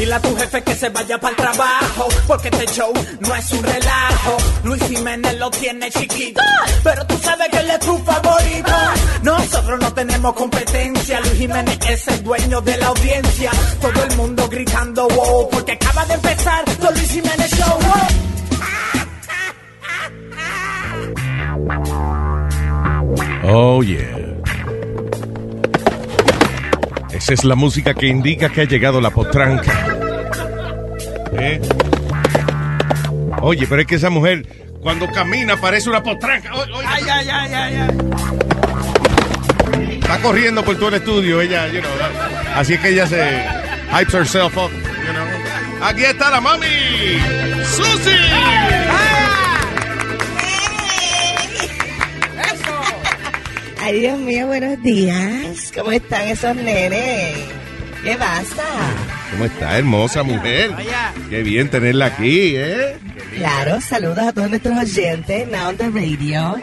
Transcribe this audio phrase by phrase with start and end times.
[0.00, 2.90] Dile a tu jefe que se vaya para el trabajo, porque este show
[3.20, 4.36] no es un relajo.
[4.64, 6.40] Luis Jiménez lo tiene chiquito,
[6.82, 8.72] pero tú sabes que él es tu favorito.
[9.22, 13.50] Nosotros no tenemos competencia, Luis Jiménez es el dueño de la audiencia.
[13.78, 18.29] Todo el mundo gritando wow, porque acaba de empezar The Luis Jiménez Show.
[23.42, 24.06] Oh, yeah.
[27.12, 29.86] Esa es la música que indica que ha llegado la potranca.
[31.32, 31.60] ¿Eh?
[33.42, 34.46] Oye, pero es que esa mujer,
[34.80, 36.54] cuando camina, parece una potranca.
[36.54, 37.88] O- oye, Ay, ay, ay, ay, ay.
[40.00, 41.90] Está corriendo por todo el estudio, ella, you know.
[42.56, 43.44] Así es que ella se
[43.92, 45.24] hypes herself up, you know.
[45.88, 46.66] Aquí está la mami,
[47.64, 48.16] Susi.
[53.82, 55.72] Ay, Dios mío, buenos días.
[55.74, 57.34] ¿Cómo están esos nenes?
[58.04, 58.62] ¿Qué pasa?
[59.30, 60.70] ¿Cómo está, hermosa mujer?
[61.30, 62.98] Qué bien tenerla aquí, ¿eh?
[63.36, 66.56] Claro, saludos a todos nuestros oyentes, Now on the Radio.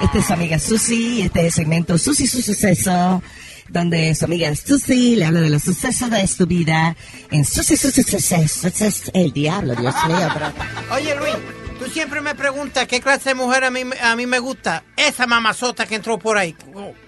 [0.00, 3.22] Esta es su amiga Susi, este es el segmento Susi su suceso,
[3.68, 6.96] donde su amiga Susi le habla de los sucesos de su vida
[7.30, 8.36] en Susi su suceso.
[8.66, 10.52] Es el diablo, Dios mío, pero...
[10.94, 11.34] Oye, Luis,
[11.82, 14.84] tú siempre me preguntas qué clase de mujer a mí, a mí me gusta.
[14.96, 16.54] Esa mamazota que entró por ahí,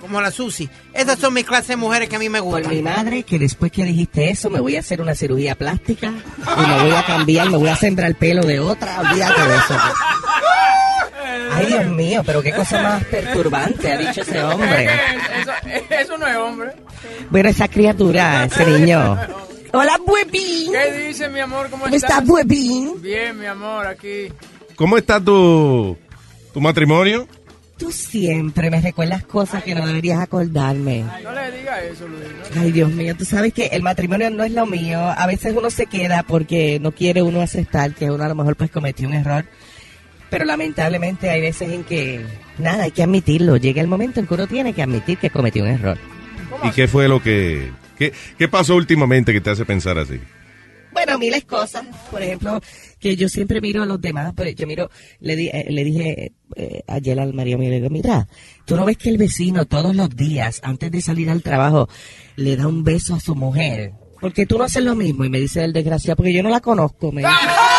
[0.00, 0.68] como, la Susi.
[0.92, 2.82] Esas son mis clases de mujeres que a mí me Por mi gustan.
[2.82, 6.82] madre, que después que dijiste eso, me voy a hacer una cirugía plástica y me
[6.82, 9.78] voy a cambiar, me voy a sembrar el pelo de otra, olvídate de eso.
[11.52, 14.88] Ay, Dios mío, pero qué cosa más perturbante ha dicho ese hombre.
[15.40, 15.52] Eso,
[15.90, 16.72] eso no es hombre.
[17.30, 19.18] Bueno, esa criatura, ese niño.
[19.76, 20.70] Hola, buebín.
[20.72, 21.68] ¿Qué dice, mi amor?
[21.68, 22.10] ¿Cómo, ¿Cómo estás?
[22.10, 23.02] estás, buebín?
[23.02, 24.28] Bien, mi amor, aquí.
[24.76, 25.96] ¿Cómo está tu,
[26.52, 27.28] tu matrimonio?
[27.76, 31.04] Tú siempre me recuerdas cosas que no deberías acordarme.
[31.22, 32.22] No le diga eso, Luis.
[32.54, 32.60] ¿no?
[32.60, 35.00] Ay, Dios mío, tú sabes que el matrimonio no es lo mío.
[35.00, 38.54] A veces uno se queda porque no quiere uno aceptar que uno a lo mejor
[38.56, 39.44] pues cometió un error.
[40.30, 42.24] Pero lamentablemente hay veces en que,
[42.58, 43.56] nada, hay que admitirlo.
[43.56, 45.98] Llega el momento en que uno tiene que admitir que cometió un error.
[46.62, 47.70] ¿Y qué fue lo que...
[47.98, 50.20] ¿Qué, qué pasó últimamente que te hace pensar así?
[50.92, 51.84] Bueno, miles cosas.
[52.10, 52.60] Por ejemplo,
[53.04, 56.32] que yo siempre miro a los demás, pero yo miro, le, di- eh, le dije
[56.56, 58.26] eh, ayer al marido mío, le digo, mira,
[58.64, 61.86] tú no ves que el vecino todos los días, antes de salir al trabajo,
[62.36, 63.92] le da un beso a su mujer.
[64.20, 65.26] Porque tú no haces lo mismo.
[65.26, 67.12] Y me dice el desgraciado, porque yo no la conozco.
[67.12, 67.34] Me dice.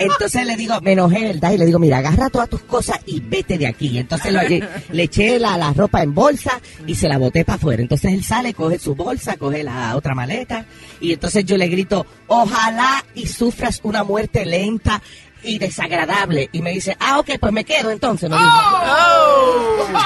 [0.00, 1.52] Entonces le digo, me enojé, ¿verdad?
[1.52, 3.98] Y le digo, mira, agarra todas tus cosas y vete de aquí.
[3.98, 7.56] Entonces lo- le, le eché la, la ropa en bolsa y se la boté para
[7.56, 7.82] afuera.
[7.82, 10.64] Entonces él sale, coge su bolsa, coge la otra maleta.
[11.00, 15.02] Y entonces yo le grito, ojalá y sufras una muerte lenta
[15.42, 16.48] y desagradable.
[16.52, 18.28] Y me dice, ah, ok, pues me quedo entonces.
[18.30, 18.50] Me dijo.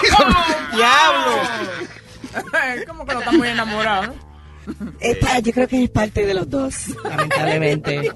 [0.74, 1.32] ¡Diablo!
[2.88, 4.14] ¿Cómo que no está muy enamorado,
[4.66, 4.92] no?
[5.00, 8.10] Es pa- yo creo que es parte de los dos, lamentablemente.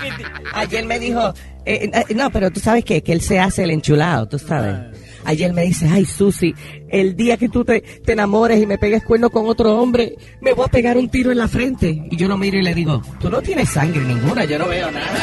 [0.54, 1.32] Ayer me dijo,
[1.64, 4.96] eh, eh, no, pero tú sabes que, que él se hace el enchulado, tú sabes.
[5.24, 6.54] Ayer me dice, ay, Susi,
[6.88, 10.54] el día que tú te, te enamores y me pegues cuerno con otro hombre, me
[10.54, 12.06] voy a pegar un tiro en la frente.
[12.10, 14.90] Y yo lo miro y le digo, tú no tienes sangre ninguna, yo no veo
[14.90, 15.06] nada.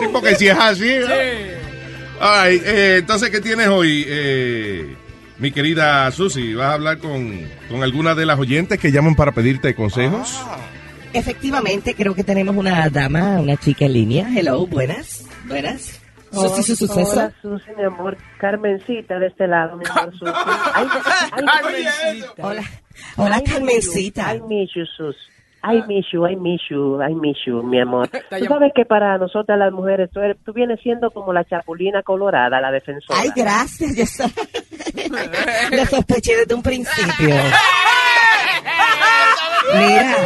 [0.00, 0.88] Sí, porque si es así...
[0.88, 1.58] ¿eh?
[2.20, 4.96] Ay, eh, entonces, ¿qué tienes hoy, eh,
[5.42, 6.54] mi querida Susi?
[6.54, 7.38] ¿Vas a hablar con,
[7.68, 10.40] con alguna de las oyentes que llaman para pedirte consejos?
[11.12, 14.28] Efectivamente, creo que tenemos una dama, una chica en línea.
[14.34, 16.00] Hello, buenas, buenas.
[16.30, 17.12] Susi, su suceso.
[17.12, 18.16] Hola, Susi, mi amor.
[18.38, 20.32] Carmencita de este lado, mi amor, Susi.
[20.74, 20.86] Ay,
[21.32, 22.46] ay, Carmencita.
[22.46, 22.62] Hola,
[23.16, 24.34] hola, I Carmencita.
[24.48, 24.84] miss you.
[25.64, 28.08] I miss you, I miss you, I miss you, mi amor.
[28.38, 32.02] Tú sabes que para nosotras las mujeres, tú, eres- tú vienes siendo como la chapulina
[32.02, 33.20] colorada, la defensora.
[33.20, 33.94] Ay, gracias.
[33.96, 34.24] Yo so-
[35.70, 37.34] Lo sospeché desde un principio.
[39.74, 40.16] Mira,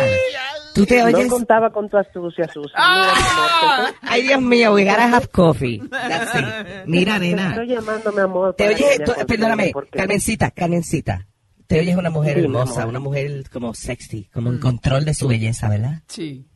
[0.75, 1.28] tú te no oyes.
[1.28, 2.72] contaba con tu astucia, Susi.
[2.72, 2.76] Te-
[4.02, 5.81] Ay, Dios mío, we gotta have coffee.
[5.90, 6.44] That's it.
[6.87, 7.50] Mira, te, nena.
[7.50, 8.55] estoy llamando, mi amor.
[8.55, 11.26] Te oyes, tú- perdóname, Carmencita, Carmencita.
[11.66, 15.69] Te oyes una mujer hermosa, una mujer como sexy, como en control de su belleza,
[15.69, 16.02] ¿verdad?
[16.06, 16.46] Sí.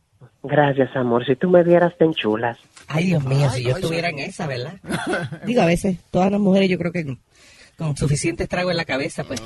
[0.43, 1.25] Gracias, amor.
[1.25, 2.57] Si tú me vieras tan chulas.
[2.87, 4.73] Ay, Dios mío, si yo estuviera en esa, ¿verdad?
[5.45, 7.17] Digo, a veces, todas las mujeres yo creo que
[7.81, 9.41] con, suficiente trago en la cabeza, pues,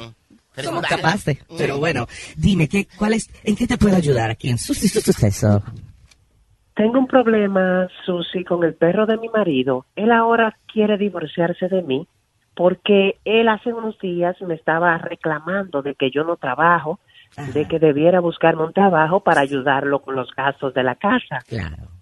[0.55, 1.37] somos capaces.
[1.57, 5.01] Pero bueno, dime, ¿qué, cuál es, ¿en qué te puedo ayudar aquí en Susi su
[5.01, 5.63] suceso?
[6.75, 9.85] Tengo un problema, Susi, con el perro de mi marido.
[9.95, 12.07] Él ahora quiere divorciarse de mí
[12.53, 16.99] porque él hace unos días me estaba reclamando de que yo no trabajo,
[17.53, 21.39] de que debiera buscarme un trabajo para ayudarlo con los gastos de la casa.
[21.47, 21.94] Claro.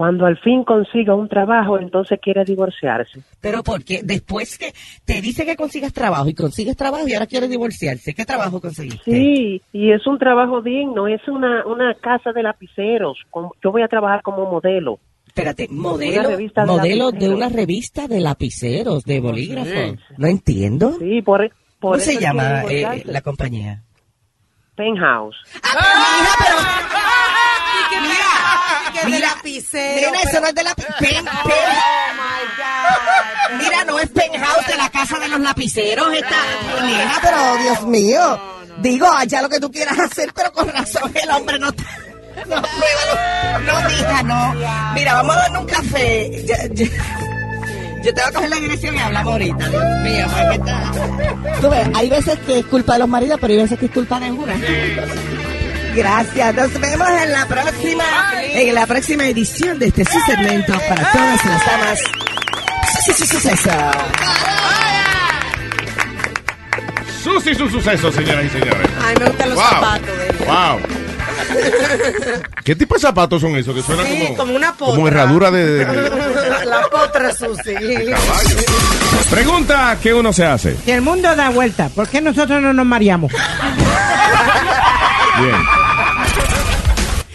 [0.00, 3.20] Cuando al fin consiga un trabajo, entonces quiere divorciarse.
[3.38, 4.72] Pero porque después que
[5.04, 9.02] te dice que consigas trabajo y consigues trabajo y ahora quiere divorciarse, ¿qué trabajo conseguiste?
[9.04, 13.18] Sí, y es un trabajo digno, es una, una casa de lapiceros.
[13.62, 15.00] Yo voy a trabajar como modelo.
[15.26, 19.98] Espérate, modelo, de modelo de una revista de lapiceros, de bolígrafos.
[20.16, 20.92] No entiendo.
[20.98, 21.46] Sí, por,
[21.78, 23.82] por ¿Cómo eso se llama eh, la compañía?
[24.76, 25.36] Penthouse.
[25.52, 26.80] Pero...
[26.88, 26.99] Mira,
[29.44, 30.10] lapicero.
[30.12, 30.74] Nena, eso no es de la...
[30.76, 31.24] pen- pen-
[33.58, 36.36] Mira, no es penthouse de la casa de los lapiceros esta...
[36.82, 38.40] Nena, pero Dios mío.
[38.78, 41.84] Digo, allá lo que tú quieras hacer, pero con razón el hombre no está...
[42.46, 43.60] No, pruébalo.
[43.66, 44.54] no, mija, no.
[44.94, 46.44] Mira, vamos a darle un café.
[46.46, 46.86] Ya- ya-
[48.02, 49.68] Yo te voy a coger la dirección y hablamos ahorita.
[49.68, 50.92] Dios mío, ¿para qué está?
[51.60, 53.92] Tú ves, hay veces que es culpa de los maridos, pero hay veces que es
[53.92, 54.54] culpa de una.
[55.94, 56.54] Gracias.
[56.54, 58.04] Nos vemos en la próxima,
[58.42, 61.98] en la próxima edición de este su segmento para todas las damas.
[63.04, 63.70] Sí, sí, suceso.
[67.22, 68.88] Susi su suceso, señoras y señores.
[69.04, 69.68] Ay, me gustan los Wow.
[69.68, 70.44] zapatos de ella.
[70.46, 70.80] Wow.
[72.64, 73.74] ¿Qué tipo de zapatos son esos?
[73.74, 74.94] Que suenan Sí, como, como una potra.
[74.94, 77.74] como herradura de, de- de- La potra Susi.
[79.30, 80.76] Pregunta que uno se hace.
[80.84, 83.30] Si el mundo da vuelta, ¿por qué nosotros no nos mareamos?
[85.40, 85.56] Bien.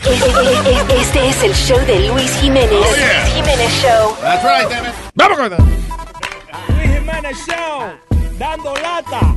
[0.07, 2.69] Este, es el show de Luis Jiménez.
[2.71, 3.23] Oh, yeah.
[3.23, 4.15] Luis Jiménez Show.
[4.21, 4.93] That's right, damn it.
[5.15, 7.93] Vamos con Luis Jiménez Show,
[8.37, 9.33] dando lata.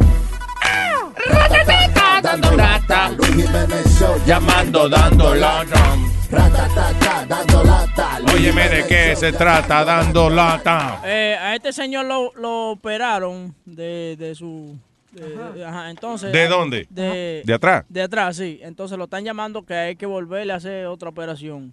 [2.23, 3.09] Dando lata.
[3.17, 4.21] Luis Jiménez Show.
[4.27, 5.97] Llamando, dando lata.
[6.31, 8.21] Ratatata, dando lata.
[8.21, 11.01] Luis Óyeme de qué se trata, dando lata.
[11.03, 14.79] Eh, a este señor lo, lo operaron de, de su...
[15.21, 16.87] de- ajá, entonces, ¿De dónde?
[16.91, 17.85] De, ¿De atrás?
[17.89, 18.61] De atrás, sí.
[18.63, 21.73] Entonces lo están llamando que hay que volverle a hacer otra operación.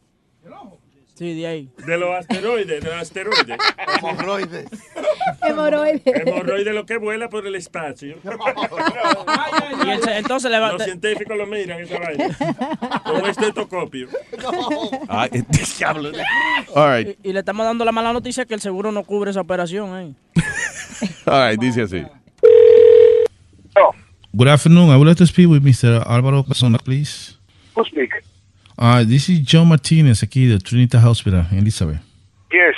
[1.15, 1.69] Sí, de ahí.
[1.87, 3.57] De los asteroides, de los asteroides.
[4.01, 4.65] Hemorroides.
[5.43, 8.17] Hemorroide lo que vuela por el espacio.
[9.85, 10.73] Y entonces le va...
[10.73, 12.37] Los científicos lo miran esa vaina.
[13.03, 14.07] Con un estetoscopio.
[15.07, 15.29] Ay,
[15.77, 16.11] diablo.
[16.73, 19.31] All right, Y, y le estamos dando la mala noticia que el seguro no cubre
[19.31, 20.15] esa operación, ¿eh?
[21.25, 22.03] all right, dice así.
[24.37, 24.89] Good afternoon.
[24.89, 26.03] I would like to speak with Mr.
[26.05, 27.37] Álvaro Casona, please.
[27.73, 28.11] Who speak?
[28.77, 32.01] Uh, this is John Martinez aquí de Trinity Hospital Elizabeth.
[32.51, 32.75] Yes.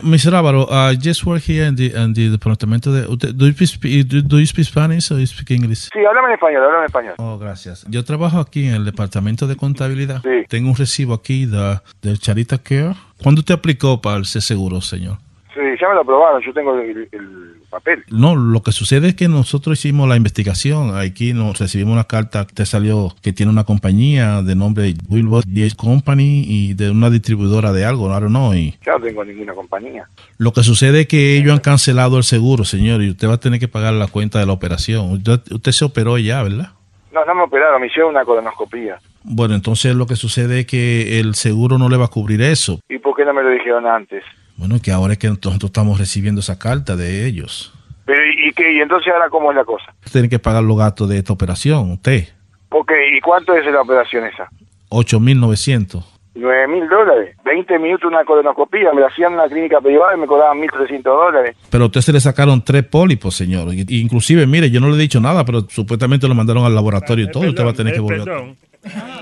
[0.00, 0.32] Mr.
[0.32, 3.32] Álvaro, I just work here in the, in the departamento de...
[3.34, 5.90] Do you, speak, do, do you speak Spanish or you speak English?
[5.92, 7.14] Sí, háblame en español, háblame en español.
[7.18, 7.84] Oh, gracias.
[7.90, 10.22] Yo trabajo aquí en el departamento de contabilidad.
[10.22, 10.46] Sí.
[10.48, 12.94] Tengo un recibo aquí de, del Charita Care.
[13.22, 15.18] ¿Cuándo usted aplicó para ese seguro, señor?
[15.54, 18.02] Sí, ya me lo aprobaron, yo tengo el, el papel.
[18.10, 20.96] No, lo que sucede es que nosotros hicimos la investigación.
[20.96, 25.44] Aquí nos recibimos una carta que te salió que tiene una compañía de nombre Wilbur
[25.46, 28.52] DS Company y de una distribuidora de algo, don't know.
[28.52, 30.06] Y Ya no tengo ninguna compañía.
[30.38, 33.40] lo que sucede es que ellos han cancelado el seguro, señor, y usted va a
[33.40, 35.12] tener que pagar la cuenta de la operación.
[35.12, 36.70] Usted, usted se operó ya, ¿verdad?
[37.12, 38.98] No, no me operaron, me hicieron una colonoscopía.
[39.22, 42.80] Bueno, entonces lo que sucede es que el seguro no le va a cubrir eso.
[42.88, 44.24] ¿Y por qué no me lo dijeron antes?
[44.56, 47.72] Bueno, que ahora es que nosotros estamos recibiendo esa carta de ellos.
[48.06, 48.72] Pero, ¿y, qué?
[48.74, 49.94] ¿Y entonces ahora cómo es la cosa?
[50.12, 52.28] Tiene que pagar los gastos de esta operación, usted.
[52.70, 54.48] Ok, ¿y cuánto es la operación esa?
[54.90, 56.04] 8.900.
[56.36, 57.36] Nueve mil dólares.
[57.44, 61.02] 20 minutos una colonoscopía, me la hacían en una clínica privada y me cobraban 1.300
[61.04, 61.56] dólares.
[61.70, 63.72] Pero a usted se le sacaron tres pólipos, señor.
[63.72, 67.26] Y- Inclusive, mire, yo no le he dicho nada, pero supuestamente lo mandaron al laboratorio
[67.26, 67.44] y todo.
[67.44, 68.24] y usted va a tener que Eh, volver.
[68.24, 68.56] perdón.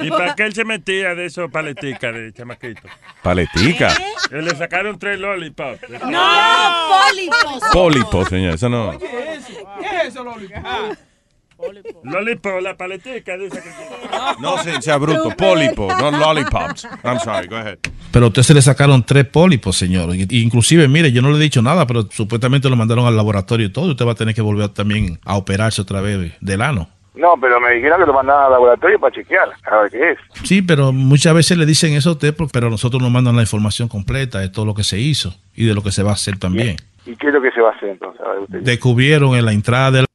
[0.00, 2.82] ¿Y para qué él se metía de esos paleticas de chamaquito?
[3.22, 3.94] Paletica.
[4.30, 5.80] Él le sacaron tres lollipops.
[6.08, 7.62] No, pólipos.
[7.72, 8.54] Pólipo, señor.
[8.54, 8.98] Eso no.
[8.98, 9.06] ¿Qué
[10.02, 10.48] es eso, Loli?
[12.02, 13.70] Lollipop, la paletica de esa que...
[14.40, 15.30] No se- sea bruto.
[15.36, 16.88] Pólipo, no lollipops.
[17.04, 17.78] I'm sorry, go ahead.
[18.10, 20.12] Pero a usted se le sacaron tres pólipos, señor.
[20.16, 23.66] Y- Inclusive, mire, yo no le he dicho nada, pero supuestamente lo mandaron al laboratorio
[23.66, 23.86] y todo.
[23.86, 26.88] y Usted va a tener que volver también a operarse otra vez del ano.
[27.14, 30.18] No, pero me dijeron que lo mandaban al laboratorio para chequear, a ver qué es.
[30.44, 33.86] Sí, pero muchas veces le dicen eso a usted, pero nosotros nos mandan la información
[33.88, 36.38] completa de todo lo que se hizo y de lo que se va a hacer
[36.38, 36.76] también.
[37.04, 38.20] ¿Y qué es lo que se va a hacer entonces?
[38.24, 38.60] A ver, usted.
[38.60, 40.06] Descubrieron en la entrada de la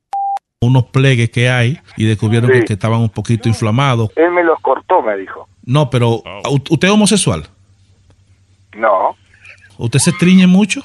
[0.60, 2.60] unos plegues que hay y descubrieron Sí.
[2.62, 4.10] que, que estaban un poquito inflamados.
[4.16, 5.48] Él me los cortó, me dijo.
[5.66, 7.44] No, pero ¿u- ¿usted es homosexual?
[8.76, 9.16] No,
[9.78, 10.82] ¿Usted se triñe mucho?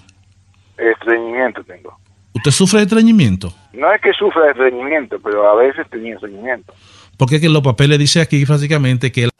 [0.76, 1.98] estreñimiento tengo.
[2.34, 3.52] ¿Usted sufre de estreñimiento?
[3.72, 6.72] No es que sufra de estreñimiento, pero a veces tenía estreñimiento.
[7.16, 9.30] Porque que los papeles dice aquí básicamente que el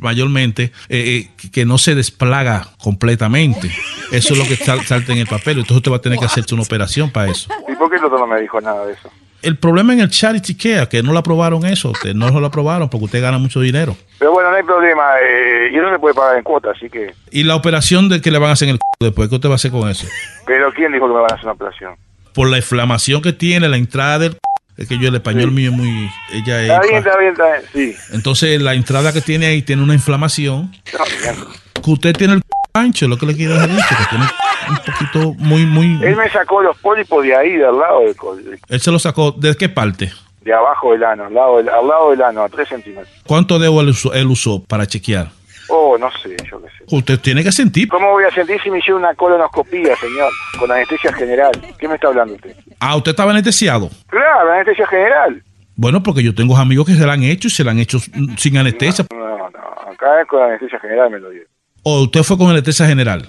[0.00, 3.68] mayormente eh, eh, que no se desplaga completamente.
[4.10, 5.58] Eso es lo que sal- salta en el papel.
[5.58, 7.48] Entonces usted va a tener que hacerse una operación para eso.
[7.68, 9.10] ¿Y por qué el doctor no me dijo nada de eso?
[9.42, 12.88] El problema en el charity care, que no lo aprobaron eso, usted no lo aprobaron
[12.88, 13.96] porque usted gana mucho dinero.
[14.20, 15.02] Pero bueno, no hay problema.
[15.20, 17.12] Eh, y eso se puede pagar en cuota, así que...
[17.32, 19.48] Y la operación de que le van a hacer en el c después, ¿qué usted
[19.48, 20.06] va a hacer con eso?
[20.46, 21.94] Pero ¿quién dijo que me van a hacer una operación?
[22.32, 24.38] Por la inflamación que tiene la entrada del
[24.76, 26.10] es que yo el español mío es muy...
[26.32, 27.06] Ella Está bien, es...
[27.06, 27.62] está bien, está bien.
[27.72, 27.96] Sí.
[28.12, 30.72] Entonces la entrada que tiene ahí tiene una inflamación.
[30.92, 31.82] No.
[31.82, 34.24] Que usted tiene el ancho, lo que le quiero decir, que tiene
[34.70, 36.02] un poquito muy, muy...
[36.02, 39.54] Él me sacó los pólipos de ahí, del lado del, Él se lo sacó, ¿de
[39.56, 40.10] qué parte?
[40.44, 43.08] de abajo del ano, al lado del, al lado del ano, a 3 centímetros.
[43.24, 45.30] ¿Cuánto dedo él usó, él usó para chequear?
[45.74, 46.84] Oh, no sé, yo qué sé.
[46.94, 47.88] Usted tiene que sentir.
[47.88, 50.30] ¿Cómo voy a sentir si me hicieron una colonoscopía, señor?
[50.58, 51.52] Con anestesia general.
[51.78, 52.54] ¿Qué me está hablando usted?
[52.78, 53.88] Ah, usted estaba anestesiado.
[54.08, 55.42] Claro, anestesia general.
[55.74, 57.96] Bueno, porque yo tengo amigos que se la han hecho y se la han hecho
[57.96, 59.06] mm, sin anestesia.
[59.10, 61.44] No, no, acá es con anestesia general me lo dio.
[61.84, 63.26] O usted fue con anestesia general.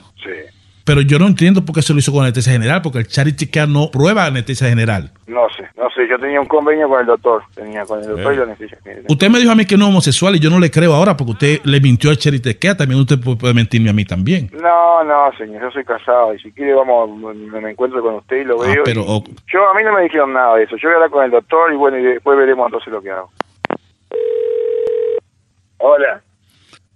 [0.85, 3.47] Pero yo no entiendo por qué se lo hizo con anestesia general, porque el Charity
[3.47, 5.11] Care no prueba anestesia general.
[5.27, 7.41] No sé, no sé, yo tenía un convenio con el doctor.
[7.55, 9.05] Tenía con el doctor y la anestesia general.
[9.07, 11.15] Usted me dijo a mí que no es homosexual y yo no le creo ahora
[11.15, 12.75] porque usted le mintió al Charity Care.
[12.75, 14.51] También usted pu- puede mentirme a mí también.
[14.61, 18.41] No, no, señor, yo soy casado y si quiere vamos, me, me encuentro con usted
[18.41, 18.81] y lo Ah, veo.
[18.81, 19.03] y- pero
[19.53, 20.75] Yo, a mí no me dijeron nada de eso.
[20.75, 23.09] Yo voy a hablar con el doctor y bueno, y después veremos entonces lo que
[23.09, 23.31] hago.
[25.77, 26.21] Hola,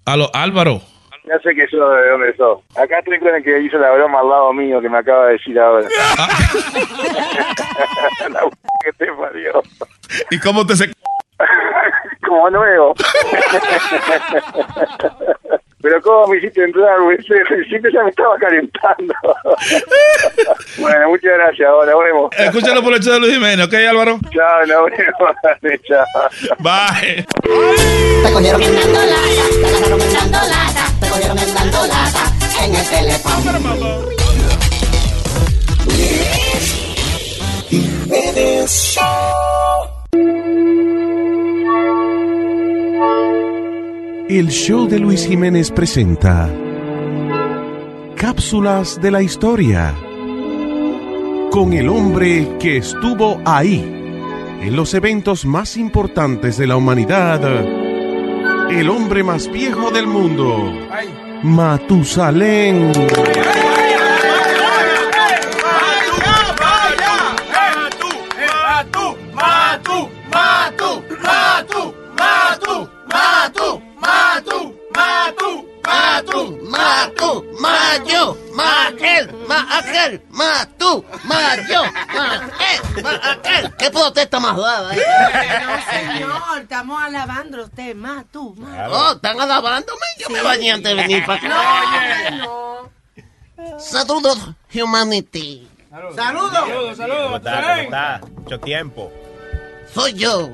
[0.05, 0.81] Aló, Álvaro.
[1.27, 2.59] Ya sé que sos de dónde sos.
[2.75, 5.33] Acá estoy con el que hizo la broma al lado mío que me acaba de
[5.33, 5.87] decir ahora.
[8.29, 8.49] la p-
[8.85, 9.61] que te parió.
[10.31, 10.91] ¿Y cómo te se...
[12.27, 12.95] Como nuevo.
[15.81, 17.17] Pero cómo me hiciste entrar, güey.
[17.23, 19.13] Siempre ya me estaba calentando.
[20.79, 21.69] bueno, muchas gracias.
[21.69, 22.31] Ahora vemos.
[22.37, 24.19] Escúchalo por el show de Luis Jiménez, ¿ok, Álvaro?
[24.31, 25.35] Chao, nos vemos.
[25.87, 26.05] Chao.
[26.59, 27.25] Bye.
[28.23, 28.31] Te
[30.99, 31.07] el.
[44.29, 46.49] El show de Luis Jiménez presenta
[48.15, 49.95] Cápsulas de la historia
[51.51, 53.97] con el hombre que estuvo ahí
[54.61, 57.41] en los eventos más importantes de la humanidad,
[58.69, 60.71] el hombre más viejo del mundo,
[61.43, 62.91] Matusalén.
[68.87, 70.09] Matu, matu,
[79.47, 83.75] más aquel, más tú, más yo, más él, más aquel.
[83.77, 84.95] ¿Qué protesta más dada?
[84.95, 85.01] Eh?
[85.65, 88.73] No, señor, estamos alabando usted, más tú, más.
[88.73, 88.93] Claro.
[88.93, 90.05] Oh, ¿están alabándome?
[90.19, 90.33] Yo sí.
[90.33, 92.29] me bañé antes de venir para acá.
[92.31, 92.89] No, no,
[93.57, 93.79] no.
[93.79, 94.37] Saludos,
[94.73, 95.67] humanity.
[95.89, 96.97] Saludos, saludos.
[96.97, 98.29] Saludos, saludos.
[98.35, 99.11] Mucho tiempo.
[99.93, 100.49] Soy yo,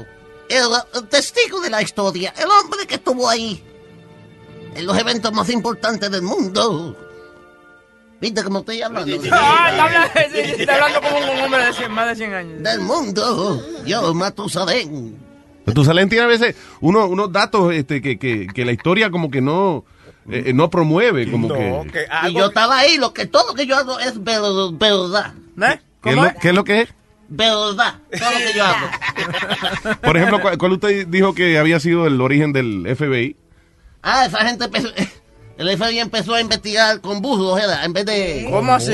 [0.50, 3.64] el, el testigo de la historia, el hombre que estuvo ahí
[4.76, 6.98] en los eventos más importantes del mundo
[8.24, 9.14] ¿Viste cómo estoy hablando?
[9.34, 12.64] Ah, está hablando, sí, está hablando como un hombre de 100, más de 100 años.
[12.64, 13.62] Del mundo.
[13.86, 15.18] Yo, Matusalén.
[15.66, 19.42] Matusalén tiene a veces unos, unos datos este, que, que, que la historia como que
[19.42, 19.84] no,
[20.30, 21.86] eh, no promueve, como que...
[22.30, 24.40] Y yo estaba ahí, lo que todo lo que yo hago es ver-
[24.72, 25.34] verdad.
[26.02, 26.94] ¿Qué es, lo, qué es lo que es?
[27.28, 27.96] Verdad.
[28.10, 29.98] Todo lo que yo hago.
[30.02, 33.36] Por ejemplo, ¿cuál, usted dijo que había sido el origen del FBI?
[34.02, 34.70] Ah, esa gente
[35.58, 38.48] el FBI empezó a investigar con burros, era, en vez de...
[38.50, 38.94] ¿Cómo así?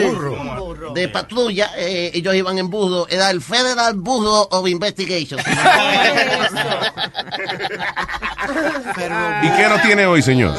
[0.93, 5.39] De patrulla, eh, ellos iban en burro, era el Federal Bureau of Investigation.
[9.43, 10.55] ¿Y qué no tiene hoy, señor?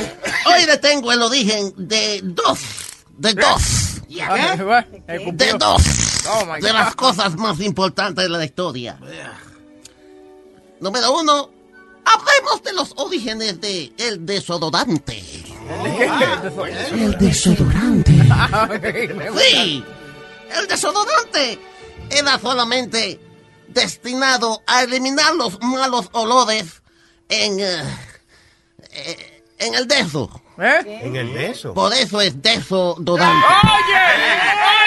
[0.46, 2.60] Hoy le tengo el origen de dos,
[3.18, 5.82] de dos, de dos
[6.28, 8.98] Oh, de las cosas más importantes de la historia.
[10.80, 11.50] Número uno,
[12.04, 15.22] hablemos de los orígenes de el desodorante.
[16.92, 18.12] El desodorante.
[19.40, 19.84] Sí,
[20.56, 21.58] el desodorante
[22.10, 23.20] era solamente
[23.68, 26.82] destinado a eliminar los malos olores
[27.28, 27.82] en, eh,
[28.92, 30.42] eh, en el deso.
[30.58, 31.00] ¿Eh?
[31.04, 31.72] En el beso.
[31.72, 33.46] Por eso es desodorante.
[33.62, 34.00] Oye,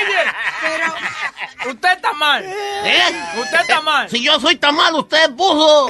[0.03, 0.31] oye.
[0.61, 0.93] Pero
[1.71, 2.43] usted está mal.
[2.43, 3.01] ¿Eh?
[3.41, 4.09] Usted está mal.
[4.09, 5.87] Si yo soy tan mal, usted es burro.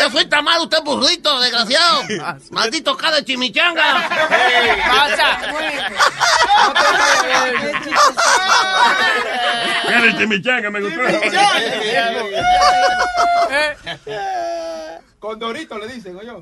[0.00, 2.02] Yo soy tan mal, usted es burrito, desgraciado.
[2.50, 4.08] Maldito cara de chimichanga.
[4.88, 5.38] Pasa.
[9.88, 11.00] Mira, chimichanga, me gustó.
[15.18, 16.32] Condorito le dicen, oye.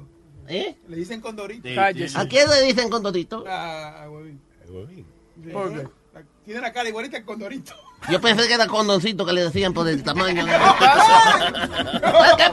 [0.47, 0.77] ¿Eh?
[0.89, 1.69] Le dicen condorito.
[1.81, 3.45] ¿A quién le dicen condorito?
[3.49, 4.41] A, a Huevín.
[5.53, 5.89] ¿Por qué?
[6.45, 7.73] Tiene la cara igualita que Condorito.
[8.11, 10.45] Yo pensé que era condoncito que le decían por el tamaño.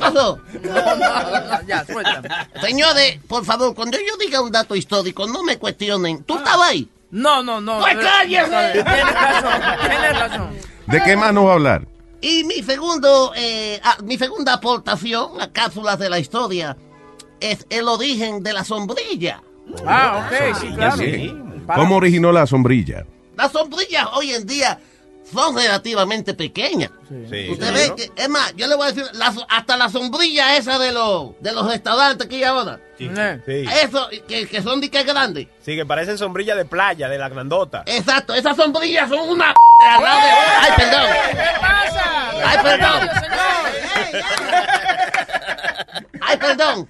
[0.02, 0.40] ¿Qué pasó?
[1.68, 2.30] Ya, suéltame.
[2.62, 6.24] Señores, por favor, cuando yo diga un dato histórico, no me cuestionen.
[6.24, 6.90] ¿Tú estabas ahí?
[7.12, 7.80] No, no, no.
[7.80, 8.72] Pues cállese.
[8.84, 10.50] Tienes razón, tienes razón.
[10.88, 11.88] ¿De qué más nos va a hablar?
[12.22, 16.78] Y mi segundo, eh, ah, mi segunda aportación a cápsulas de la historia
[17.40, 19.42] es el origen de la sombrilla.
[19.86, 20.98] Ah, ok, sí, claro.
[20.98, 21.36] Sí.
[21.76, 23.06] ¿Cómo originó la sombrilla?
[23.36, 24.80] Las sombrillas hoy en día
[25.32, 26.92] son relativamente pequeñas.
[27.10, 30.80] Usted ve que, es más, yo le voy a decir, la hasta la sombrilla esa
[30.80, 32.80] de los, de los restaurantes hay ahora.
[32.98, 33.10] Sí.
[33.84, 35.48] Eso, que, que son de que grandes.
[35.66, 37.84] Sí, que parecen sombrilla de playa, de la grandota.
[37.88, 39.54] Exacto, esas sombrillas son una
[39.90, 40.30] al lado de...
[40.60, 41.10] Ay, perdón.
[42.46, 43.10] Ay, perdón.
[46.22, 46.88] Ay, perdón.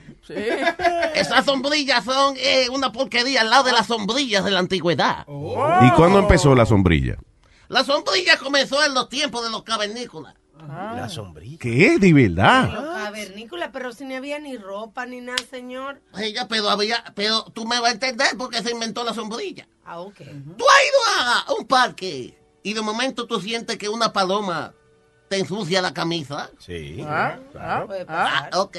[1.13, 5.25] Esas sombrillas son eh, una porquería al lado de las sombrillas de la antigüedad.
[5.27, 7.17] ¿Y cuándo empezó la sombrilla?
[7.71, 10.35] La sombrilla comenzó en los tiempos de los cavernícolas.
[10.67, 11.57] La sombrilla.
[11.57, 11.97] ¿Qué?
[11.99, 12.69] ¿De verdad?
[13.05, 16.01] Cavernícola, pero si no había ni ropa ni nada, señor.
[16.19, 19.69] Ella, pero había, pero tú me vas a entender porque se inventó la sombrilla.
[19.85, 20.17] Ah, ok.
[20.17, 24.73] Tú has ido a un parque y de momento tú sientes que una paloma
[25.29, 26.51] te ensucia la camisa.
[26.59, 27.01] Sí.
[27.07, 27.87] Ah, claro.
[28.09, 28.77] Ah, ok.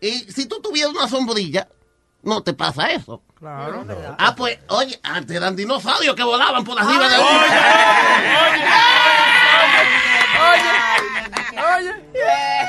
[0.00, 1.68] Y si tú tuvieras una sombrilla,
[2.22, 3.24] no te pasa eso.
[3.38, 3.86] Claro.
[4.18, 7.16] Ah, pues, oye, antes eran dinosaurios que volaban por arriba de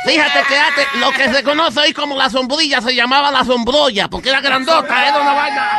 [0.05, 4.07] Fíjate que antes lo que se conoce hoy como la sombrilla se llamaba la sombrolla,
[4.09, 5.69] porque era grandota, era una vaina.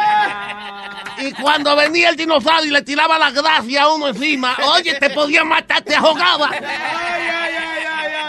[1.18, 5.10] Y cuando venía el dinosaurio y le tiraba la gracia a uno encima, oye, te
[5.10, 6.50] podía matar, te ahogaba.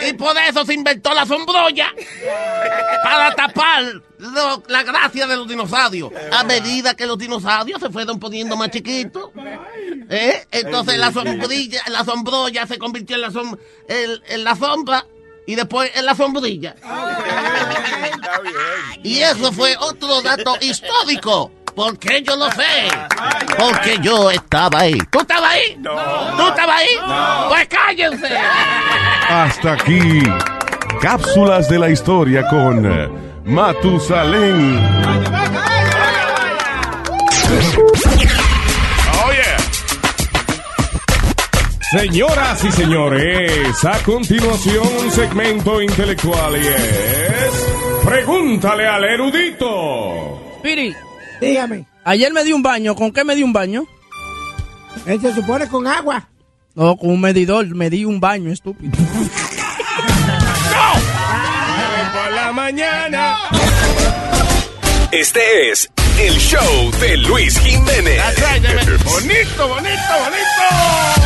[0.08, 1.94] Y por eso se inventó la sombrolla.
[3.04, 3.84] Para tapar
[4.18, 6.12] lo- la gracia de los dinosaurios.
[6.32, 9.30] A medida que los dinosaurios se fueron poniendo más chiquitos.
[10.10, 10.46] ¿eh?
[10.52, 15.06] Entonces la sombrilla, la sombrolla se convirtió en la, som- en- en la sombra
[15.48, 16.76] y después en la sombrilla.
[19.04, 21.52] Y eso fue otro dato histórico.
[21.76, 22.90] Porque yo lo sé.
[23.58, 24.98] Porque yo estaba ahí.
[25.10, 25.78] ¿Tú estabas ahí?
[25.80, 25.96] No.
[26.38, 26.90] ¿Tú estabas ahí?
[27.08, 27.50] No.
[27.50, 28.38] Pues cállense.
[29.30, 30.24] Hasta aquí.
[31.02, 34.80] Cápsulas de la historia con Matusalén.
[39.24, 39.58] Oh, yeah.
[41.92, 47.72] Señoras y señores, a continuación un segmento intelectual y es...
[48.06, 50.40] Pregúntale al erudito.
[50.64, 50.96] Piri,
[51.42, 51.86] Dígame.
[52.04, 52.96] ayer me di un baño.
[52.96, 53.86] ¿Con qué me di un baño?
[55.06, 56.30] Él se supone con agua.
[56.76, 57.66] No, con un medidor.
[57.76, 58.92] Me di un baño, estúpido.
[62.14, 63.36] Por la mañana.
[65.12, 68.22] Este es el show de Luis Jiménez.
[69.04, 71.21] Bonito, bonito, bonito.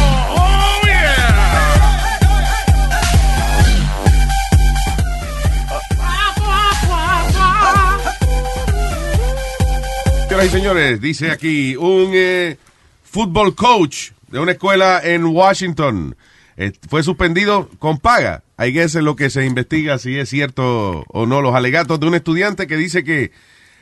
[10.43, 12.57] Y señores, dice aquí un eh,
[13.03, 16.15] fútbol coach de una escuela en Washington
[16.57, 18.43] eh, fue suspendido con paga.
[18.57, 21.41] Ahí es lo que se investiga si es cierto o no.
[21.41, 23.31] Los alegatos de un estudiante que dice que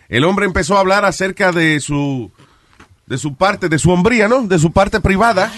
[0.09, 2.31] el hombre empezó a hablar acerca de su
[3.13, 4.41] de su parte, de su hombría, ¿no?
[4.41, 5.51] De su parte privada,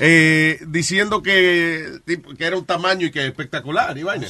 [0.00, 3.98] eh, diciendo que, que era un tamaño y que espectacular.
[3.98, 4.26] Y vaina.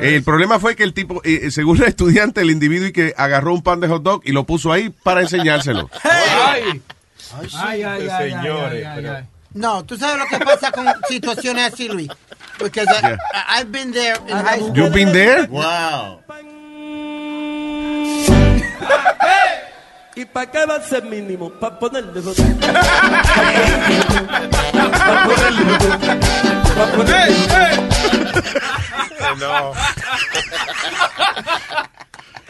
[0.00, 3.52] El problema fue que el tipo, eh, según el estudiante, el individuo y que agarró
[3.52, 5.90] un pan de hot dog y lo puso ahí para enseñárselo.
[6.02, 6.80] Ay,
[7.54, 9.24] Ay, ay, ay, señores, ay, ay.
[9.52, 12.08] No, tú sabes lo que pasa con situaciones así, Luis.
[12.58, 13.18] Because I, Yeah.
[13.60, 14.74] I've been there in high school.
[14.74, 15.46] You've been there?
[15.50, 16.20] Wow.
[20.16, 21.50] ¿Y para qué va a ser mínimo?
[21.50, 22.36] Para ponerle dos.
[29.38, 29.72] No.
[30.74, 31.89] Aquí se goza.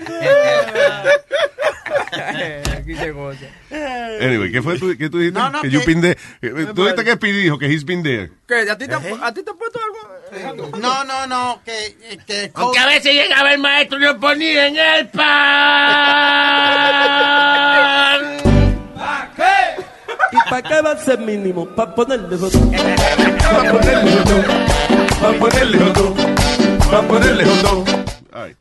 [4.20, 5.38] Anyway, ¿qué fue tú, qué tú dijiste?
[5.38, 6.18] No, no, que been there.
[6.42, 8.30] Eh, ¿Tú dijiste que Speedy dijo que he's been there?
[8.46, 8.68] ¿Qué?
[8.70, 9.98] ¿A ti te, ¿a ti te ha puesto algo?
[10.78, 14.76] No, no, no, que, que coach- a veces llegaba el maestro y lo ponía en
[14.76, 15.30] el pan.
[20.32, 21.66] ¿Y para qué va a ser mínimo?
[21.74, 22.52] Para ponerle dos.
[23.50, 24.44] Para ponerle dos.
[25.20, 26.16] Para ponerle dog.
[26.90, 27.84] Para ponerle hot dog.
[28.32, 28.54] Ay.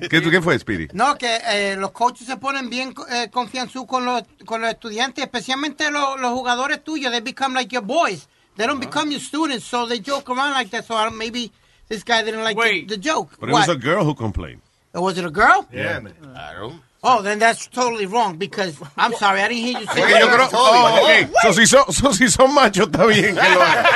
[0.10, 0.88] ¿Qué, ¿Qué fue, Speedy?
[0.92, 5.24] No, que eh, los coaches se ponen bien eh, confianzudos con los, con los estudiantes,
[5.24, 7.10] especialmente los, los jugadores tuyos.
[7.12, 8.26] They become like your boys.
[8.56, 10.84] They don't become your students, so they joke around like that.
[10.84, 11.50] So I maybe
[11.88, 13.30] this guy didn't like the, the joke.
[13.40, 13.76] But it was What?
[13.76, 14.60] a girl who complained.
[14.94, 15.66] Oh, was it a girl?
[15.72, 16.00] Yeah.
[16.22, 16.74] Claro.
[17.02, 20.48] Oh, then that's totally wrong because I'm sorry, I didn't hear you say yo creo,
[20.54, 21.28] oh, ok.
[21.42, 23.84] So, si son, so, si son machos, está bien que lo hagan.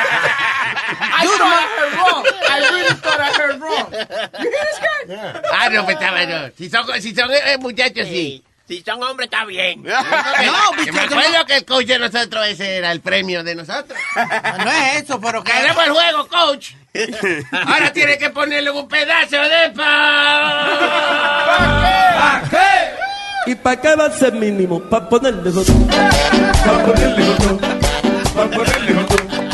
[1.00, 2.24] I thought I heard wrong.
[2.50, 3.92] I really thought I heard wrong.
[4.42, 4.88] You hear this guy?
[5.53, 6.51] Ah, no, pues está bueno.
[6.57, 8.42] Si son, si son eh, muchachos, sí.
[8.66, 9.83] Si son hombres, está bien.
[9.83, 9.92] No,
[10.77, 13.99] bicho, me que acuerdo que el coach de nosotros ese era el premio de nosotros.
[14.14, 15.53] No es eso, pero que...
[15.53, 16.73] Ganamos el juego, coach.
[17.53, 20.68] Ahora tiene que ponerle un pedazo de pan.
[23.47, 24.81] ¿Y para qué va a ser mínimo?
[24.81, 25.87] Para ponerle botón.
[25.87, 27.59] Para ponerle botón.
[28.35, 29.47] Para ponerle botón.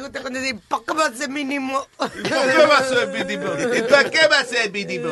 [0.00, 1.86] Gusta cuando dicen, ¿por qué va a ser mínimo?
[1.96, 3.46] ¿Por qué va a ser mínimo?
[3.76, 5.08] ¿Y para qué va a ser mínimo?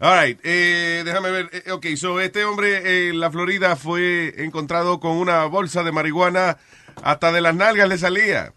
[0.00, 1.50] All right, eh, déjame ver.
[1.52, 5.92] Eh, ok, so este hombre eh, en la Florida fue encontrado con una bolsa de
[5.92, 6.58] marihuana
[7.02, 8.52] hasta de las nalgas le salía.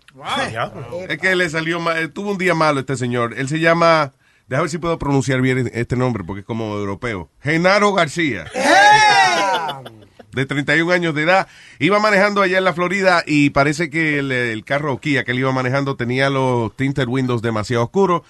[1.08, 3.36] Es que le salió mal, eh, tuvo un día malo este señor.
[3.38, 4.14] Él se llama,
[4.48, 7.30] déjame ver si puedo pronunciar bien este nombre porque es como europeo.
[7.42, 8.46] Genaro García.
[10.32, 11.48] De 31 años de edad.
[11.80, 15.40] Iba manejando allá en la Florida y parece que el, el carro Kia que él
[15.40, 18.22] iba manejando tenía los tinted windows demasiado oscuros.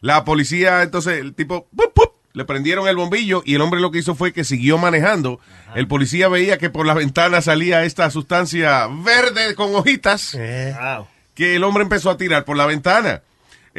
[0.00, 2.12] La policía, entonces, el tipo, ¡pup, pup!
[2.36, 5.40] le prendieron el bombillo y el hombre lo que hizo fue que siguió manejando.
[5.74, 10.32] El policía veía que por la ventana salía esta sustancia verde con hojitas
[11.34, 13.22] que el hombre empezó a tirar por la ventana.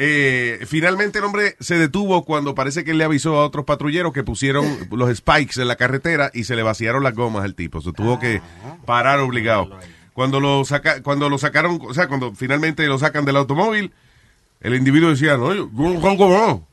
[0.00, 4.12] Eh, finalmente el hombre se detuvo cuando parece que él le avisó a otros patrulleros
[4.12, 7.80] que pusieron los spikes en la carretera y se le vaciaron las gomas al tipo.
[7.80, 8.40] Se tuvo que
[8.86, 9.76] parar obligado.
[10.12, 13.92] Cuando lo, saca, cuando lo sacaron, o sea, cuando finalmente lo sacan del automóvil,
[14.60, 16.68] el individuo decía, no, yo no.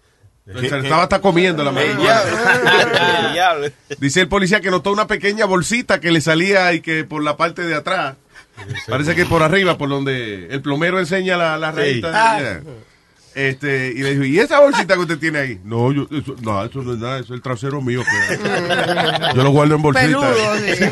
[0.60, 1.72] Se estaba hasta comiendo la.
[4.00, 7.38] Dice el policía que notó una pequeña bolsita que le salía y que por la
[7.38, 8.18] parte de atrás,
[8.88, 12.12] parece que por arriba, por donde el plomero enseña la, la rayita.
[12.40, 12.62] yeah.
[13.36, 15.60] Este, y le dijo, ¿y esa bolsita que usted tiene ahí?
[15.66, 18.02] No, yo, eso, no, eso no es nada, eso es el trasero mío.
[18.02, 18.38] que-
[19.36, 20.06] yo lo guardo en bolsita.
[20.08, 20.84] Peludo, sí.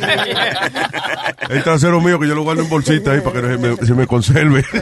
[1.50, 3.88] El trasero mío que yo lo guardo en bolsita ahí para que no se me,
[3.88, 4.66] se me conserve.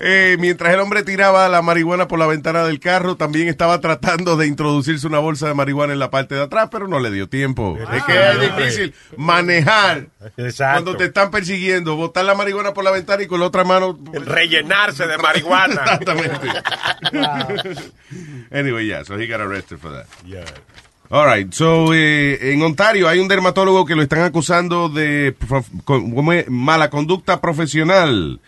[0.00, 4.36] Eh, mientras el hombre tiraba la marihuana por la ventana del carro, también estaba tratando
[4.36, 7.28] de introducirse una bolsa de marihuana en la parte de atrás, pero no le dio
[7.28, 7.76] tiempo.
[7.92, 10.06] es que es difícil manejar
[10.56, 13.98] cuando te están persiguiendo, botar la marihuana por la ventana y con la otra mano
[14.12, 15.98] Rellenarse de marihuana.
[16.08, 17.92] Exactamente.
[18.50, 20.06] anyway, yeah, so he got arrested for that.
[21.10, 25.34] All right, so eh, en Ontario hay un dermatólogo que lo están acusando de
[26.48, 28.40] mala conducta profesional.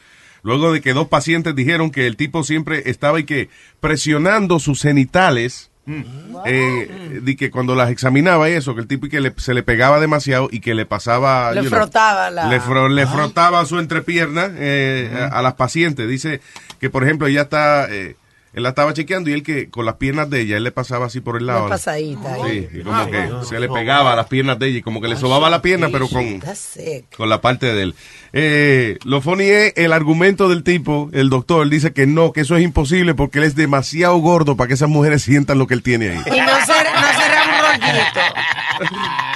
[0.43, 3.49] Luego de que dos pacientes dijeron que el tipo siempre estaba y que
[3.81, 5.70] presionando sus genitales,
[6.47, 9.55] eh, de que cuando las examinaba y eso, que el tipo y que le- se
[9.55, 12.47] le pegaba demasiado y que le pasaba, Le you know, frotaba la...
[12.49, 16.09] le, fro- le frotaba su entrepierna eh, a, a las pacientes.
[16.09, 16.41] Dice
[16.81, 18.17] que, por ejemplo, ella está, eh,
[18.53, 21.07] él la estaba chequeando y él que con las piernas de ella, él le pasaba
[21.07, 21.67] así por el lado.
[21.67, 22.69] Una pasadita ahí.
[22.71, 25.07] Sí, y como que se le pegaba a las piernas de ella y como que
[25.09, 26.43] le sobaba la pierna, pero con,
[27.17, 27.95] con la parte de él.
[28.33, 32.41] Eh, lo funny es el argumento del tipo, el doctor, él dice que no, que
[32.41, 35.75] eso es imposible porque él es demasiado gordo para que esas mujeres sientan lo que
[35.75, 36.19] él tiene ahí.
[36.27, 38.21] Y no será, no será un rollito.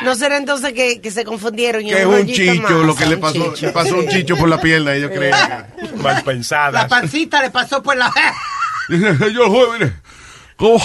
[0.05, 1.83] No será entonces que, que se confundieron.
[1.87, 3.67] y Que es un chicho, más, lo que le pasó, chicho.
[3.67, 5.35] le pasó un chicho por la pierna, ellos creen.
[6.03, 6.83] Mal pensada.
[6.83, 8.13] La pancita le pasó por la...
[8.89, 9.93] Dice, señor juez, mire,
[10.57, 10.79] ¿cómo,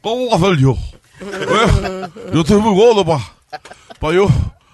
[0.00, 0.76] cómo voy a hacer yo?
[1.20, 3.22] Eh, Yo estoy muy gordo para
[4.00, 4.26] pa yo,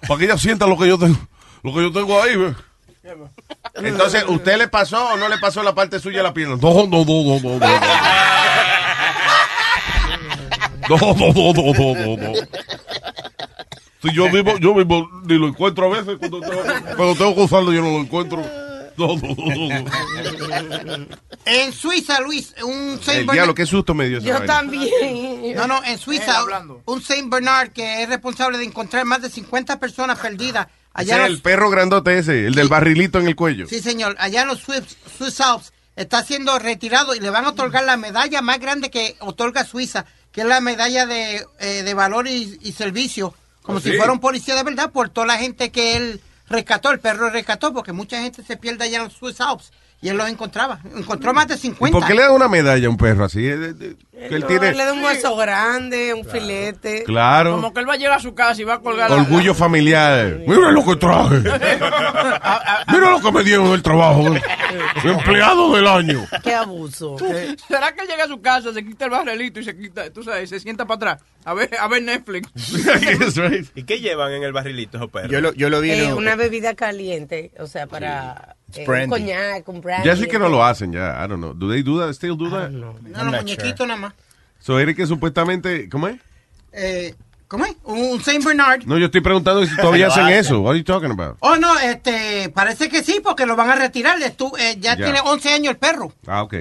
[0.07, 1.19] para que ella sienta lo que yo tengo,
[1.63, 2.37] lo que yo tengo ahí.
[2.37, 2.55] ve.
[3.75, 6.57] Entonces, ¿usted le pasó o no le pasó la parte suya de la pierna?
[6.61, 7.69] No, no, no, no, no, no.
[10.89, 12.33] No, no, no, no, no, no, no.
[14.03, 16.63] Si yo mismo, yo mismo ni lo encuentro a veces cuando tengo,
[16.97, 18.43] cuando tengo que usarlo yo no lo encuentro.
[21.45, 24.47] En Suiza, Luis, un Saint El Bernard- diablo, qué susto me dio esa Yo vaina.
[24.47, 25.55] también.
[25.57, 26.45] No, no, en Suiza,
[26.85, 30.67] un Saint Bernard que es responsable de encontrar más de 50 personas perdidas
[30.99, 33.67] Ese allá el perro grandote ese, el del barrilito en el cuello.
[33.67, 37.51] Sí, señor, allá en los Swiss, Swiss Alps está siendo retirado y le van a
[37.51, 41.95] otorgar la medalla más grande que otorga Suiza, que es la medalla de, eh, de
[41.95, 43.97] valor y, y servicio, como ¿Ah, si sí?
[43.97, 47.73] fuera un policía de verdad, por toda la gente que él rescató, el perro rescató,
[47.73, 50.81] porque mucha gente se pierde allá en los Swiss Alps y él los encontraba.
[50.97, 51.99] Encontró más de ¿Y 50.
[51.99, 53.47] por qué le da una medalla a un perro así?
[54.19, 57.05] Eh, eh, eh, Que él No, tiene Le da un hueso grande, un filete.
[57.05, 57.53] Claro.
[57.53, 59.55] Como que él va a llegar a su casa y va a colgar la- orgullo
[59.55, 60.39] familiar.
[60.47, 61.37] Mira lo que traje.
[62.89, 64.25] Mira lo que me dieron el trabajo.
[65.05, 66.27] Empleado del año.
[66.43, 67.17] Qué abuso.
[67.25, 70.11] Eh, ¿Será que él llega a su casa, se quita el barrilito y se quita,
[70.13, 71.23] tú sabes, se sienta para atrás?
[71.45, 72.49] A ver, a ver Netflix.
[73.75, 75.31] ¿Y qué llevan en el barrilito esos perros?
[75.31, 78.85] Yo lo, yo lo vi Eh, un- una bebida caliente, o sea, para It's eh,
[79.05, 80.07] un coñac, un brandy.
[80.07, 81.17] Ya sí que no lo hacen ya.
[81.25, 81.55] I don't know.
[81.55, 82.13] Do they do that?
[82.13, 82.69] Still do that?
[82.71, 84.08] No, los muñequitos nada más.
[84.69, 86.17] So, eres que supuestamente, ¿cómo es?
[86.75, 87.15] Eh,
[87.47, 87.75] ¿Cómo es?
[87.85, 88.85] Un Saint Bernard.
[88.85, 90.37] No, yo estoy preguntando si todavía hacen hacen.
[90.37, 90.61] eso.
[90.61, 91.39] What are you talking about?
[91.41, 94.19] Oh, no, este, parece que sí, porque lo van a retirar.
[94.19, 95.05] Estu- eh, ya, Ya.
[95.07, 96.13] tiene 11 años el perro.
[96.27, 96.55] Ah, ok.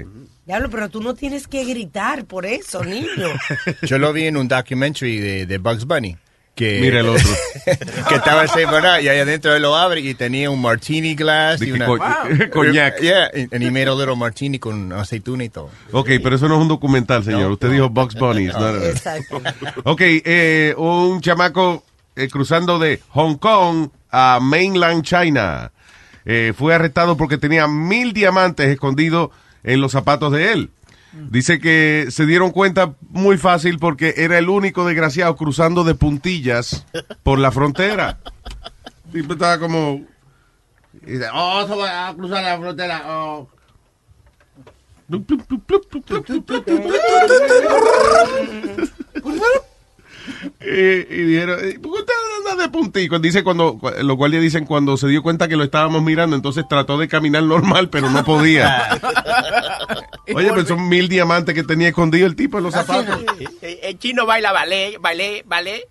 [0.46, 3.28] Diablo, pero tú no tienes que gritar por eso, niño.
[3.82, 6.16] Yo lo vi en un documentary de, de Bugs Bunny.
[6.58, 7.30] Que, Mira el otro.
[8.10, 11.14] que estaba el Saint Bernard y ahí adentro él lo abre y tenía un martini
[11.14, 11.86] glass y una...
[11.86, 12.50] co- Wow.
[12.52, 12.96] coñac.
[13.02, 15.70] Yeah, and he made a little martini con aceituna y todo.
[15.92, 17.52] Ok, pero eso no es un documental, señor.
[17.52, 18.48] Usted dijo Bugs Bunny.
[18.48, 19.40] a- Exacto.
[19.84, 21.84] Ok, eh, un chamaco
[22.16, 25.72] eh, cruzando de Hong Kong a mainland China
[26.26, 29.30] eh, fue arrestado porque tenía mil diamantes escondidos
[29.64, 30.72] en los zapatos de él.
[31.30, 36.86] Dice que se dieron cuenta muy fácil porque era el único desgraciado cruzando de puntillas
[37.24, 38.20] por la frontera.
[39.12, 40.06] Tipo estaba como...
[41.06, 43.04] y dice, oh, se va a cruzar la frontera.
[43.08, 43.50] oh".
[50.60, 52.07] Eh, y dijeron, eh, ¿por qué usted anda
[52.58, 53.20] de puntico?
[53.20, 56.66] Dice cuando, cu- los guardias dicen cuando se dio cuenta que lo estábamos mirando, entonces
[56.70, 59.00] trató de caminar normal, pero no podía.
[60.36, 63.20] Oye, pero son mil diamantes que tenía escondido el tipo en los zapatos.
[63.62, 65.88] El, el chino baila ballet, ballet, ballet.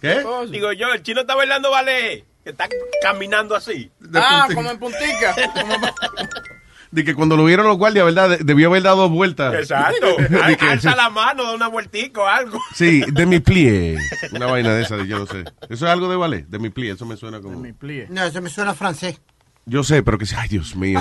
[0.00, 0.22] ¿Qué?
[0.50, 2.24] Digo yo, el chino está bailando ballet.
[2.44, 2.68] Que está
[3.02, 3.90] caminando así.
[4.14, 5.34] Ah, como en puntica.
[6.90, 8.30] De que cuando lo vieron los guardias, ¿verdad?
[8.30, 9.52] De- Debió haber dado dos vueltas.
[9.54, 10.16] Exacto.
[10.46, 12.58] De que- Alza la mano, da una vueltica o algo.
[12.74, 13.98] Sí, de mi plie.
[14.32, 15.44] Una vaina de esa, de yo no sé.
[15.68, 16.92] Eso es algo de ballet, de mi plie.
[16.92, 17.62] Eso me suena como.
[18.08, 19.20] No, eso me suena francés.
[19.66, 20.34] Yo sé, pero que sí.
[20.38, 21.00] Ay, Dios mío.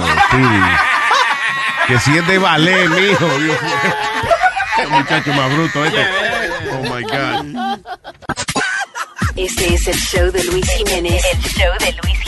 [1.88, 3.26] Que si es de ballet, mijo.
[3.39, 4.89] Dios mío.
[4.89, 6.06] Muchacho más bruto este.
[6.73, 7.80] Oh my God.
[9.36, 11.23] Este es el show de Luis Jiménez.
[11.34, 12.19] El show de Luis